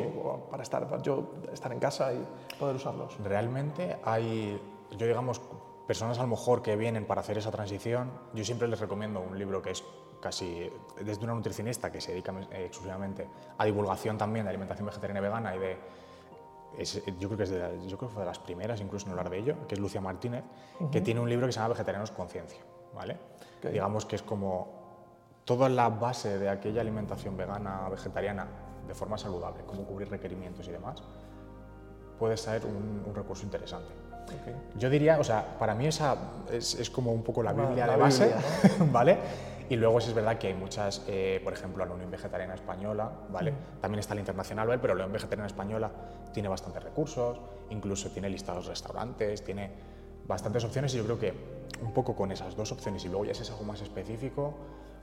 para 0.52 0.64
estar, 0.64 0.86
para 0.88 1.02
yo 1.02 1.32
estar 1.54 1.72
en 1.72 1.80
casa 1.80 2.14
y 2.14 2.22
poder 2.60 2.76
usarlos. 2.76 3.16
Realmente 3.24 3.96
hay, 4.04 4.60
yo 4.98 5.08
digamos, 5.08 5.42
personas 5.88 6.20
a 6.20 6.24
lo 6.24 6.28
mejor 6.28 6.62
que 6.62 6.76
vienen 6.76 7.06
para 7.06 7.22
hacer 7.22 7.38
esa 7.38 7.52
transición, 7.52 8.12
yo 8.34 8.44
siempre 8.44 8.68
les 8.68 8.80
recomiendo 8.80 9.22
un 9.22 9.38
libro 9.38 9.62
que 9.62 9.72
es 9.72 9.84
casi 10.20 10.70
desde 11.00 11.24
una 11.24 11.36
nutricionista 11.36 11.92
que 11.92 12.02
se 12.02 12.12
dedica 12.12 12.34
eh, 12.52 12.66
exclusivamente 12.66 13.28
a 13.58 13.64
divulgación 13.66 14.18
también 14.18 14.46
de 14.46 14.50
alimentación 14.50 14.88
vegetariana 14.88 15.20
y 15.20 15.24
vegana 15.24 15.56
y 15.56 15.60
de 15.60 15.78
es- 16.78 17.04
yo 17.20 17.28
creo 17.30 17.38
que 17.38 17.44
es 17.44 17.50
de, 17.50 17.60
yo 17.88 17.98
creo 17.98 18.10
que 18.10 18.14
fue 18.16 18.24
de 18.24 18.28
las 18.28 18.40
primeras 18.40 18.80
incluso 18.82 19.06
en 19.06 19.12
hablar 19.12 19.30
de 19.30 19.38
ello, 19.40 19.56
que 19.68 19.76
es 19.76 19.82
Lucia 19.82 20.02
Martínez, 20.02 20.44
que 20.92 21.02
tiene 21.02 21.20
un 21.20 21.30
libro 21.30 21.46
que 21.48 21.52
se 21.54 21.60
llama 21.60 21.70
Vegetarianos 21.70 22.12
Conciencia, 22.12 22.60
¿vale? 22.94 23.18
Digamos 23.72 24.06
que 24.06 24.16
es 24.16 24.22
como 24.22 24.68
toda 25.46 25.70
la 25.70 25.90
base 25.90 26.38
de 26.40 26.50
aquella 26.50 26.82
alimentación 26.82 27.38
vegana, 27.38 27.88
vegetariana, 27.90 28.48
de 28.88 28.94
forma 28.96 29.18
saludable, 29.18 29.64
cómo 29.66 29.84
cubrir 29.84 30.10
requerimientos 30.10 30.68
y 30.68 30.72
demás, 30.72 31.02
puede 32.20 32.38
ser 32.38 32.66
un, 32.66 33.04
un 33.06 33.16
recurso 33.16 33.44
interesante. 33.44 33.92
Yo 34.78 34.90
diría, 34.90 35.20
o 35.20 35.24
sea, 35.24 35.58
para 35.60 35.76
mí 35.76 35.86
esa 35.86 36.16
es, 36.52 36.74
es 36.80 36.90
como 36.90 37.12
un 37.12 37.22
poco 37.22 37.44
la 37.44 37.54
Biblia 37.54 37.86
la 37.86 37.94
de 37.94 38.00
base, 38.02 38.26
Biblia, 38.26 38.86
¿vale? 38.92 39.18
Y 39.70 39.76
luego 39.76 40.00
sí 40.00 40.10
es 40.10 40.16
verdad 40.16 40.38
que 40.38 40.48
hay 40.48 40.54
muchas, 40.54 41.04
eh, 41.08 41.42
por 41.44 41.54
ejemplo, 41.54 41.86
la 41.86 41.94
Unión 41.94 42.12
Vegetariana 42.12 42.54
Española, 42.54 43.12
¿vale? 43.30 43.52
Mm. 43.52 43.82
También 43.82 44.00
está 44.00 44.14
la 44.14 44.22
Internacional, 44.22 44.68
¿vale? 44.68 44.80
Pero 44.80 44.94
la 44.94 45.04
Unión 45.04 45.14
Vegetariana 45.14 45.48
Española 45.48 45.92
tiene 46.34 46.50
bastantes 46.50 46.84
recursos, 46.84 47.40
incluso 47.70 48.10
tiene 48.12 48.30
listados 48.30 48.66
de 48.66 48.72
restaurantes, 48.72 49.44
tiene 49.44 49.72
bastantes 50.28 50.64
opciones 50.64 50.94
y 50.94 50.98
yo 50.98 51.04
creo 51.04 51.20
que 51.20 51.34
un 51.82 51.94
poco 51.94 52.16
con 52.16 52.32
esas 52.32 52.56
dos 52.56 52.72
opciones 52.72 53.04
y 53.06 53.10
luego 53.10 53.26
ya 53.26 53.34
si 53.34 53.42
es 53.42 53.52
algo 53.52 53.64
más 53.64 53.82
específico, 53.82 54.54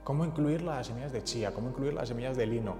cómo 0.03 0.25
incluir 0.25 0.61
las 0.61 0.87
semillas 0.87 1.11
de 1.11 1.23
chía, 1.23 1.53
cómo 1.53 1.69
incluir 1.69 1.93
las 1.93 2.07
semillas 2.07 2.37
de 2.37 2.45
lino. 2.45 2.75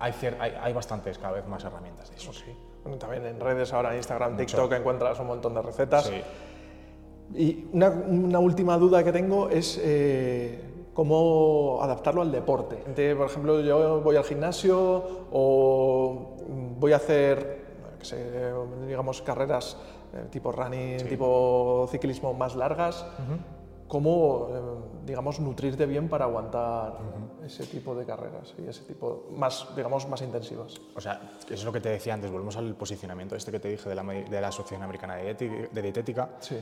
Hay, 0.00 0.12
hay, 0.40 0.52
hay 0.60 0.72
bastantes 0.72 1.18
cada 1.18 1.34
vez 1.34 1.46
más 1.46 1.64
herramientas 1.64 2.10
de 2.10 2.16
eso. 2.16 2.32
Sí. 2.32 2.54
Bueno, 2.82 2.98
también 2.98 3.24
en 3.24 3.40
redes, 3.40 3.72
ahora 3.72 3.96
Instagram, 3.96 4.32
Mucho. 4.32 4.44
TikTok, 4.44 4.72
encuentras 4.72 5.18
un 5.18 5.28
montón 5.28 5.54
de 5.54 5.62
recetas. 5.62 6.04
Sí. 6.06 6.20
Y 7.34 7.68
una, 7.72 7.88
una 7.88 8.38
última 8.38 8.76
duda 8.76 9.02
que 9.02 9.12
tengo 9.12 9.48
es 9.48 9.80
eh, 9.82 10.73
cómo 10.94 11.80
adaptarlo 11.82 12.22
al 12.22 12.32
deporte. 12.32 12.76
De, 12.94 13.14
por 13.16 13.26
ejemplo, 13.26 13.60
yo 13.60 14.00
voy 14.00 14.16
al 14.16 14.24
gimnasio 14.24 15.26
o 15.32 16.36
voy 16.78 16.92
a 16.92 16.96
hacer, 16.96 17.64
digamos, 18.86 19.20
carreras 19.22 19.76
eh, 20.14 20.26
tipo 20.30 20.52
running, 20.52 21.08
tipo 21.08 21.86
ciclismo 21.90 22.32
más 22.32 22.54
largas. 22.54 23.04
¿Cómo, 23.88 24.48
eh, 24.50 24.60
digamos, 25.04 25.40
nutrirte 25.40 25.84
bien 25.84 26.08
para 26.08 26.24
aguantar 26.24 26.98
ese 27.44 27.66
tipo 27.66 27.94
de 27.94 28.06
carreras 28.06 28.54
y 28.58 28.66
ese 28.66 28.82
tipo 28.84 29.26
más, 29.36 29.68
digamos, 29.76 30.08
más 30.08 30.22
intensivas? 30.22 30.80
O 30.96 31.00
sea, 31.00 31.32
eso 31.44 31.54
es 31.54 31.64
lo 31.64 31.72
que 31.72 31.80
te 31.80 31.90
decía 31.90 32.14
antes, 32.14 32.30
volvemos 32.30 32.56
al 32.56 32.74
posicionamiento 32.76 33.36
este 33.36 33.52
que 33.52 33.60
te 33.60 33.68
dije 33.68 33.88
de 33.88 33.94
la, 33.94 34.02
de 34.02 34.40
la 34.40 34.48
Asociación 34.48 34.82
Americana 34.82 35.16
de 35.16 35.82
Dietética, 35.82 36.30
Sí. 36.40 36.56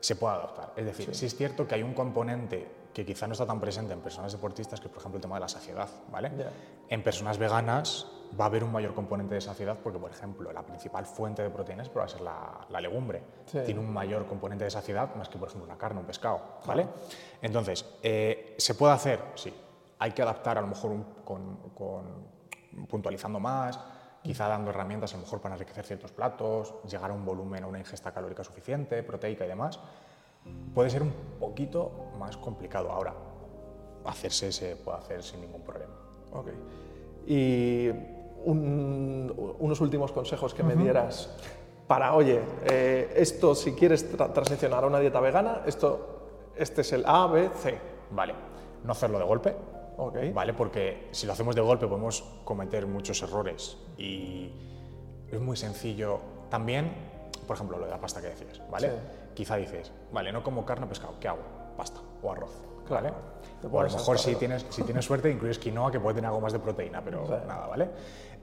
Se 0.00 0.16
puede 0.16 0.34
adaptar. 0.34 0.72
Es 0.76 0.84
decir, 0.84 1.14
sí. 1.14 1.26
es 1.26 1.36
cierto 1.36 1.66
que 1.68 1.74
hay 1.74 1.82
un 1.82 1.94
componente 1.94 2.80
que 2.92 3.06
quizá 3.06 3.26
no 3.26 3.32
está 3.34 3.46
tan 3.46 3.60
presente 3.60 3.92
en 3.92 4.00
personas 4.00 4.32
deportistas, 4.32 4.80
que 4.80 4.86
es 4.88 4.92
por 4.92 5.00
ejemplo 5.00 5.18
el 5.18 5.22
tema 5.22 5.36
de 5.36 5.40
la 5.42 5.48
saciedad, 5.48 5.88
¿vale? 6.10 6.32
En 6.88 7.02
personas 7.04 7.38
veganas 7.38 8.06
va 8.38 8.44
a 8.44 8.46
haber 8.48 8.64
un 8.64 8.72
mayor 8.72 8.94
componente 8.94 9.34
de 9.34 9.40
saciedad 9.40 9.76
porque, 9.82 9.98
por 9.98 10.10
ejemplo, 10.10 10.52
la 10.52 10.62
principal 10.62 11.06
fuente 11.06 11.42
de 11.42 11.50
proteínas 11.50 11.88
pues, 11.88 12.02
va 12.02 12.06
a 12.06 12.08
ser 12.08 12.20
la, 12.22 12.66
la 12.68 12.80
legumbre. 12.80 13.22
Sí. 13.46 13.58
Tiene 13.64 13.78
un 13.80 13.92
mayor 13.92 14.26
componente 14.26 14.64
de 14.64 14.70
saciedad 14.70 15.14
más 15.14 15.28
que, 15.28 15.38
por 15.38 15.48
ejemplo, 15.48 15.66
una 15.66 15.78
carne, 15.78 16.00
un 16.00 16.06
pescado, 16.06 16.40
¿vale? 16.66 16.86
Entonces, 17.42 17.84
eh, 18.02 18.54
¿se 18.58 18.74
puede 18.74 18.92
hacer? 18.94 19.20
Sí. 19.36 19.54
Hay 20.00 20.12
que 20.12 20.22
adaptar 20.22 20.58
a 20.58 20.60
lo 20.60 20.66
mejor 20.66 20.90
un- 20.90 21.04
con, 21.24 21.56
con- 21.74 22.26
puntualizando 22.88 23.38
más, 23.40 23.78
quizá 24.22 24.48
dando 24.48 24.70
herramientas 24.70 25.12
a 25.14 25.16
lo 25.16 25.22
mejor 25.22 25.40
para 25.40 25.54
enriquecer 25.54 25.84
ciertos 25.86 26.12
platos, 26.12 26.74
llegar 26.88 27.10
a 27.10 27.14
un 27.14 27.24
volumen, 27.24 27.64
a 27.64 27.66
una 27.66 27.78
ingesta 27.78 28.12
calórica 28.12 28.44
suficiente, 28.44 29.02
proteica 29.02 29.44
y 29.44 29.48
demás. 29.48 29.80
Puede 30.74 30.90
ser 30.90 31.02
un 31.02 31.12
poquito 31.38 31.90
más 32.18 32.36
complicado 32.36 32.90
ahora. 32.90 33.14
Hacerse 34.04 34.52
se 34.52 34.76
puede 34.76 34.98
hacer 34.98 35.22
sin 35.22 35.40
ningún 35.40 35.62
problema. 35.62 35.92
Ok. 36.32 36.48
Y 37.26 37.88
un- 38.44 39.54
unos 39.58 39.80
últimos 39.80 40.12
consejos 40.12 40.54
que 40.54 40.62
me 40.62 40.74
dieras 40.74 41.28
para, 41.86 42.14
oye, 42.14 42.40
eh, 42.64 43.12
esto 43.16 43.54
si 43.54 43.72
quieres 43.74 44.16
tra- 44.16 44.32
transicionar 44.32 44.84
a 44.84 44.86
una 44.86 44.98
dieta 45.00 45.20
vegana, 45.20 45.62
esto, 45.66 46.50
este 46.56 46.80
es 46.82 46.92
el 46.92 47.04
A, 47.06 47.26
B, 47.26 47.50
C. 47.54 47.78
Vale, 48.12 48.34
no 48.84 48.92
hacerlo 48.92 49.18
de 49.18 49.24
golpe, 49.24 49.54
¿vale? 50.32 50.54
Porque 50.54 51.08
si 51.12 51.26
lo 51.26 51.32
hacemos 51.32 51.54
de 51.54 51.60
golpe 51.60 51.86
podemos 51.86 52.22
cometer 52.44 52.86
muchos 52.86 53.22
errores 53.22 53.76
y 53.98 54.50
es 55.30 55.40
muy 55.40 55.56
sencillo. 55.56 56.20
También, 56.48 56.92
por 57.46 57.56
ejemplo, 57.56 57.78
lo 57.78 57.84
de 57.84 57.90
la 57.90 58.00
pasta 58.00 58.20
que 58.20 58.28
decías, 58.28 58.60
¿vale? 58.70 58.88
Sí. 58.90 58.94
Quizá 59.34 59.56
dices, 59.56 59.92
vale, 60.12 60.32
no 60.32 60.42
como 60.42 60.64
carne 60.64 60.86
o 60.86 60.88
pescado, 60.88 61.14
¿qué 61.20 61.28
hago? 61.28 61.42
Pasta 61.76 62.00
o 62.22 62.32
arroz. 62.32 62.50
¿vale? 62.88 63.12
O 63.70 63.80
a 63.80 63.84
lo 63.84 63.90
mejor 63.90 64.18
si 64.18 64.34
tienes, 64.34 64.66
si 64.70 64.82
tienes 64.82 65.04
suerte 65.04 65.30
incluyes 65.30 65.60
quinoa 65.60 65.92
que 65.92 66.00
puede 66.00 66.16
tener 66.16 66.26
algo 66.26 66.40
más 66.40 66.52
de 66.52 66.58
proteína, 66.58 67.00
pero 67.04 67.24
Sí. 67.24 67.32
nada, 67.46 67.68
¿vale? 67.68 67.88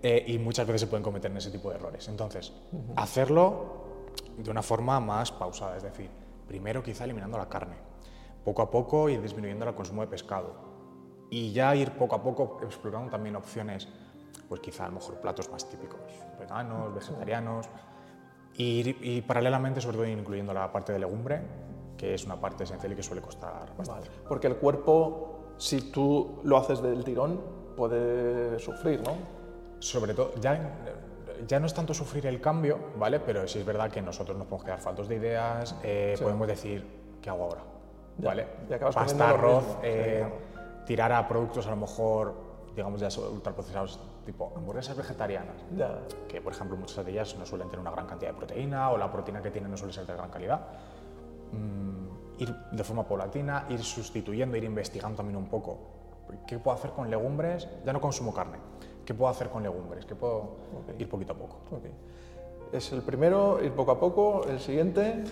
Eh, 0.01 0.23
y 0.27 0.37
muchas 0.39 0.65
veces 0.65 0.81
se 0.81 0.87
pueden 0.87 1.03
cometer 1.03 1.29
en 1.29 1.35
ese 1.35 1.51
tipo 1.51 1.69
de 1.69 1.75
errores. 1.75 2.07
Entonces, 2.07 2.53
hacerlo 2.95 4.05
de 4.37 4.49
una 4.49 4.61
forma 4.61 4.99
más 5.01 5.31
pausada, 5.33 5.75
es 5.75 5.83
decir, 5.83 6.09
primero 6.47 6.81
quizá 6.81 7.03
eliminando 7.03 7.37
la 7.37 7.49
carne, 7.49 7.75
poco 8.45 8.61
a 8.61 8.71
poco 8.71 9.09
ir 9.09 9.21
disminuyendo 9.21 9.67
el 9.67 9.75
consumo 9.75 10.01
de 10.01 10.07
pescado 10.07 10.53
y 11.29 11.51
ya 11.51 11.75
ir 11.75 11.91
poco 11.91 12.15
a 12.15 12.23
poco 12.23 12.59
explorando 12.63 13.09
también 13.09 13.35
opciones, 13.35 13.87
pues 14.47 14.61
quizá 14.61 14.85
a 14.85 14.87
lo 14.87 14.95
mejor 14.95 15.15
platos 15.19 15.49
más 15.51 15.69
típicos, 15.69 15.99
veganos, 16.39 16.93
vegetarianos, 16.93 17.67
y, 18.53 18.95
y 19.01 19.21
paralelamente 19.21 19.81
sobre 19.81 19.97
todo 19.97 20.07
incluyendo 20.07 20.53
la 20.53 20.71
parte 20.71 20.93
de 20.93 20.99
legumbre, 20.99 21.41
que 21.97 22.13
es 22.13 22.25
una 22.25 22.39
parte 22.39 22.63
esencial 22.63 22.93
y 22.93 22.95
que 22.95 23.03
suele 23.03 23.21
costar 23.21 23.75
bastante. 23.77 24.09
Vale. 24.09 24.21
Porque 24.27 24.47
el 24.47 24.55
cuerpo, 24.57 25.53
si 25.57 25.91
tú 25.91 26.39
lo 26.43 26.57
haces 26.57 26.81
del 26.81 27.03
tirón, 27.03 27.41
puede 27.75 28.59
sufrir, 28.59 29.01
¿no? 29.01 29.15
Sobre 29.79 30.13
todo, 30.13 30.33
ya, 30.39 30.75
ya 31.47 31.59
no 31.59 31.65
es 31.67 31.73
tanto 31.73 31.93
sufrir 31.93 32.25
el 32.27 32.39
cambio, 32.39 32.79
¿vale? 32.97 33.19
Pero 33.19 33.47
sí 33.47 33.59
es 33.59 33.65
verdad 33.65 33.91
que 33.91 34.01
nosotros 34.01 34.37
nos 34.37 34.47
podemos 34.47 34.65
quedar 34.65 34.79
faltos 34.79 35.07
de 35.07 35.15
ideas, 35.15 35.75
eh, 35.83 36.15
podemos 36.21 36.47
decir, 36.47 36.85
¿qué 37.21 37.29
hago 37.29 37.43
ahora? 37.43 37.61
Ya, 38.17 38.29
¿Vale? 38.29 38.47
y 38.67 38.73
acabas 38.73 38.95
Pasta, 38.95 39.29
arroz, 39.29 39.63
mismo, 39.63 39.81
sí, 39.81 39.87
eh, 39.87 40.15
claro. 40.17 40.56
Tirar 40.87 41.11
a 41.11 41.27
productos 41.27 41.67
a 41.67 41.69
lo 41.71 41.75
mejor, 41.75 42.33
digamos, 42.75 42.99
ya 43.01 43.09
ultraprocesados, 43.21 43.99
tipo 44.25 44.53
hamburguesas 44.55 44.95
vegetarianas, 44.95 45.55
Ya. 45.75 45.99
que 46.27 46.41
por 46.41 46.53
ejemplo 46.53 46.77
muchas 46.77 47.05
de 47.05 47.11
ellas 47.11 47.35
no 47.37 47.45
suelen 47.45 47.67
tener 47.69 47.81
una 47.81 47.91
gran 47.91 48.07
cantidad 48.07 48.31
de 48.31 48.37
proteína 48.37 48.89
o 48.91 48.97
la 48.97 49.11
proteína 49.11 49.41
que 49.41 49.51
tienen 49.51 49.69
no 49.69 49.77
suele 49.77 49.93
ser 49.93 50.05
de 50.05 50.13
gran 50.13 50.29
calidad. 50.29 50.61
Mm, 51.51 52.41
ir 52.41 52.55
de 52.71 52.83
forma 52.83 53.07
paulatina, 53.07 53.65
ir 53.69 53.83
sustituyendo, 53.83 54.55
ir 54.57 54.63
investigando 54.63 55.17
también 55.17 55.37
un 55.37 55.47
poco. 55.47 55.77
¿Qué 56.45 56.59
puedo 56.59 56.75
hacer 56.77 56.91
con 56.91 57.09
legumbres? 57.09 57.67
Ya 57.85 57.93
no 57.93 58.01
consumo 58.01 58.33
carne. 58.33 58.57
¿Qué 59.05 59.13
puedo 59.13 59.31
hacer 59.31 59.49
con 59.49 59.63
legumbres? 59.63 60.05
¿Qué 60.05 60.15
puedo 60.15 60.37
Ok. 60.37 60.99
ir 60.99 61.09
poquito 61.09 61.33
a 61.33 61.35
poco? 61.37 61.55
Ok. 61.71 61.85
Es 62.73 62.91
el 62.91 63.01
primero, 63.01 63.63
ir 63.63 63.71
poco 63.71 63.91
a 63.91 63.99
poco. 63.99 64.43
El 64.47 64.59
siguiente, 64.59 65.23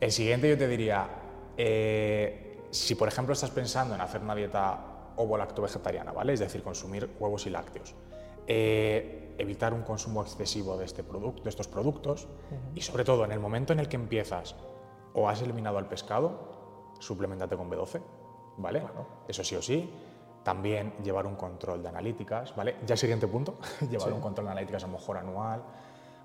El 0.00 0.12
siguiente 0.12 0.48
yo 0.48 0.56
te 0.56 0.66
diría, 0.68 1.06
eh, 1.56 2.59
si 2.70 2.94
por 2.94 3.08
ejemplo 3.08 3.32
estás 3.32 3.50
pensando 3.50 3.94
en 3.94 4.00
hacer 4.00 4.22
una 4.22 4.34
dieta 4.34 5.12
ovo-lacto-vegetariana, 5.16 6.12
¿vale? 6.12 6.32
Es 6.32 6.40
decir, 6.40 6.62
consumir 6.62 7.16
huevos 7.18 7.46
y 7.46 7.50
lácteos. 7.50 7.94
eh, 8.46 9.34
evitar 9.38 9.72
un 9.72 9.82
consumo 9.82 10.22
excesivo 10.22 10.76
de, 10.76 10.84
este 10.84 11.02
producto, 11.02 11.42
de 11.42 11.50
estos 11.50 11.68
productos 11.68 12.28
y 12.74 12.80
sobre 12.82 13.04
todo 13.04 13.24
en 13.24 13.32
el 13.32 13.40
momento 13.40 13.72
en 13.72 13.80
el 13.80 13.88
que 13.88 13.96
empiezas 13.96 14.54
o 15.14 15.28
has 15.28 15.40
eliminado 15.40 15.78
el 15.78 15.86
pescado, 15.86 16.92
suplementate 16.98 17.56
con 17.56 17.70
B12, 17.70 18.00
¿vale? 18.58 18.82
Eso 19.28 19.42
sí 19.42 19.56
o 19.56 19.62
sí. 19.62 19.90
También 20.42 20.94
llevar 21.02 21.26
un 21.26 21.36
control 21.36 21.82
de 21.82 21.88
analíticas, 21.88 22.54
¿vale? 22.54 22.76
Ya 22.86 22.96
siguiente 22.96 23.26
punto, 23.26 23.58
llevar 23.90 24.12
un 24.12 24.20
control 24.20 24.46
de 24.46 24.52
analíticas 24.52 24.84
a 24.84 24.86
lo 24.86 24.94
mejor 24.94 25.18
anual, 25.18 25.62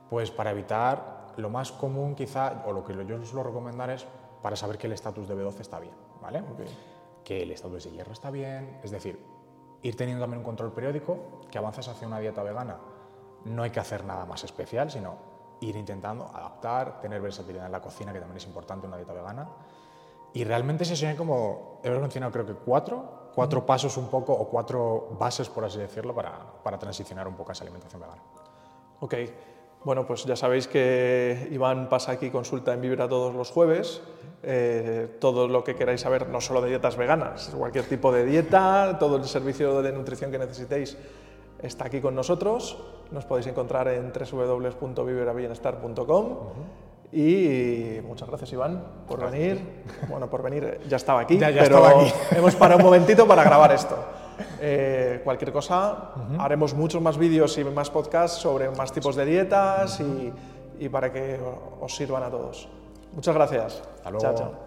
pues 0.09 0.31
para 0.31 0.51
evitar 0.51 1.27
lo 1.37 1.49
más 1.49 1.71
común 1.71 2.15
quizá, 2.15 2.63
o 2.65 2.71
lo 2.71 2.83
que 2.83 2.93
yo 3.05 3.23
suelo 3.23 3.43
recomendar 3.43 3.89
es 3.89 4.05
para 4.45 4.55
saber 4.55 4.77
que 4.77 4.85
el 4.85 4.93
estatus 4.93 5.27
de 5.27 5.35
B12 5.35 5.61
está 5.61 5.79
bien, 5.79 5.95
¿vale? 6.21 6.43
Que 7.23 7.41
el 7.41 7.49
estatus 7.49 7.85
de 7.85 7.93
hierro 7.93 8.13
está 8.13 8.29
bien, 8.29 8.79
es 8.83 8.91
decir, 8.91 9.19
ir 9.81 9.97
teniendo 9.97 10.21
también 10.21 10.37
un 10.37 10.45
control 10.45 10.71
periódico, 10.71 11.41
que 11.49 11.57
avanzas 11.57 11.87
hacia 11.87 12.05
una 12.07 12.19
dieta 12.19 12.43
vegana. 12.43 12.77
No 13.45 13.63
hay 13.63 13.71
que 13.71 13.79
hacer 13.79 14.05
nada 14.05 14.23
más 14.27 14.43
especial, 14.43 14.91
sino 14.91 15.15
ir 15.61 15.75
intentando 15.75 16.27
adaptar, 16.31 17.01
tener 17.01 17.23
versatilidad 17.23 17.65
en 17.65 17.71
la 17.71 17.81
cocina, 17.81 18.13
que 18.13 18.19
también 18.19 18.37
es 18.37 18.45
importante 18.45 18.85
una 18.85 18.97
dieta 18.97 19.13
vegana. 19.13 19.49
Y 20.33 20.43
realmente 20.43 20.85
se 20.85 20.95
son 20.95 21.15
como, 21.15 21.79
he 21.83 21.89
mencionado 21.89 22.31
creo 22.31 22.45
que 22.45 22.53
cuatro, 22.53 23.31
cuatro 23.33 23.65
pasos 23.65 23.97
un 23.97 24.09
poco, 24.09 24.31
o 24.31 24.47
cuatro 24.47 25.07
bases, 25.19 25.49
por 25.49 25.65
así 25.65 25.79
decirlo, 25.79 26.13
para, 26.13 26.37
para 26.61 26.77
transicionar 26.77 27.27
un 27.27 27.33
poco 27.33 27.49
a 27.49 27.53
esa 27.53 27.63
alimentación 27.63 27.99
vegana. 27.99 28.21
Ok, 28.99 29.15
bueno, 29.86 30.06
pues 30.06 30.25
ya 30.25 30.36
sabéis 30.36 30.68
que 30.68 31.48
Iván 31.51 31.88
pasa 31.88 32.12
aquí 32.13 32.30
consulta 32.30 32.74
en 32.74 32.82
Vibra 32.82 33.08
todos 33.08 33.34
los 33.34 33.51
jueves. 33.51 34.01
Eh, 34.48 35.15
todo 35.20 35.48
lo 35.48 35.63
que 35.63 35.74
queráis 35.75 36.01
saber, 36.01 36.27
no 36.30 36.39
solo 36.42 36.62
de 36.62 36.70
dietas 36.70 36.98
veganas, 36.98 37.51
cualquier 37.58 37.86
tipo 37.86 38.12
de 38.12 38.25
dieta, 38.25 38.98
todo 39.00 39.15
el 39.15 39.24
servicio 39.24 39.82
de 39.82 39.92
nutrición 39.92 40.30
que 40.30 40.38
necesitéis 40.38 40.98
está 41.63 41.86
aquí 41.86 42.00
con 42.01 42.13
nosotros. 42.13 42.77
Nos 43.12 43.25
podéis 43.25 43.48
encontrar 43.48 43.88
en 43.88 44.12
www.viverabienestar.com. 44.12 46.27
Y 47.12 48.00
muchas 48.06 48.27
gracias, 48.27 48.51
Iván, 48.54 48.84
por 49.08 49.32
venir. 49.32 49.60
Bueno, 50.10 50.30
por 50.30 50.44
venir, 50.44 50.80
ya 50.89 50.98
estaba 50.98 51.22
aquí, 51.22 51.38
Ya- 51.39 51.50
ya 51.50 51.63
pero 51.63 51.77
estaba 51.77 52.01
aquí. 52.01 52.12
hemos 52.36 52.56
parado 52.56 52.77
un 52.80 52.86
momentito 52.86 53.25
para 53.27 53.44
grabar 53.44 53.72
esto. 53.72 53.96
Eh, 54.60 55.22
cualquier 55.24 55.51
cosa, 55.51 56.12
haremos 56.39 56.74
muchos 56.74 57.01
más 57.01 57.18
vídeos 57.18 57.58
y 57.58 57.63
más 57.63 57.89
podcasts 57.89 58.39
sobre 58.39 58.70
más 58.72 58.92
tipos 58.92 59.15
de 59.15 59.25
dietas 59.25 60.00
y, 60.00 60.34
y 60.80 60.89
para 60.89 61.12
que 61.12 61.39
os 61.82 61.96
sirvan 61.96 62.24
a 62.24 62.30
todos. 62.30 62.68
Muchas 63.13 63.36
gracias. 63.36 63.84
Hasta 63.96 64.12
luego. 64.12 64.25
Chao, 64.25 64.36
chao. 64.36 64.64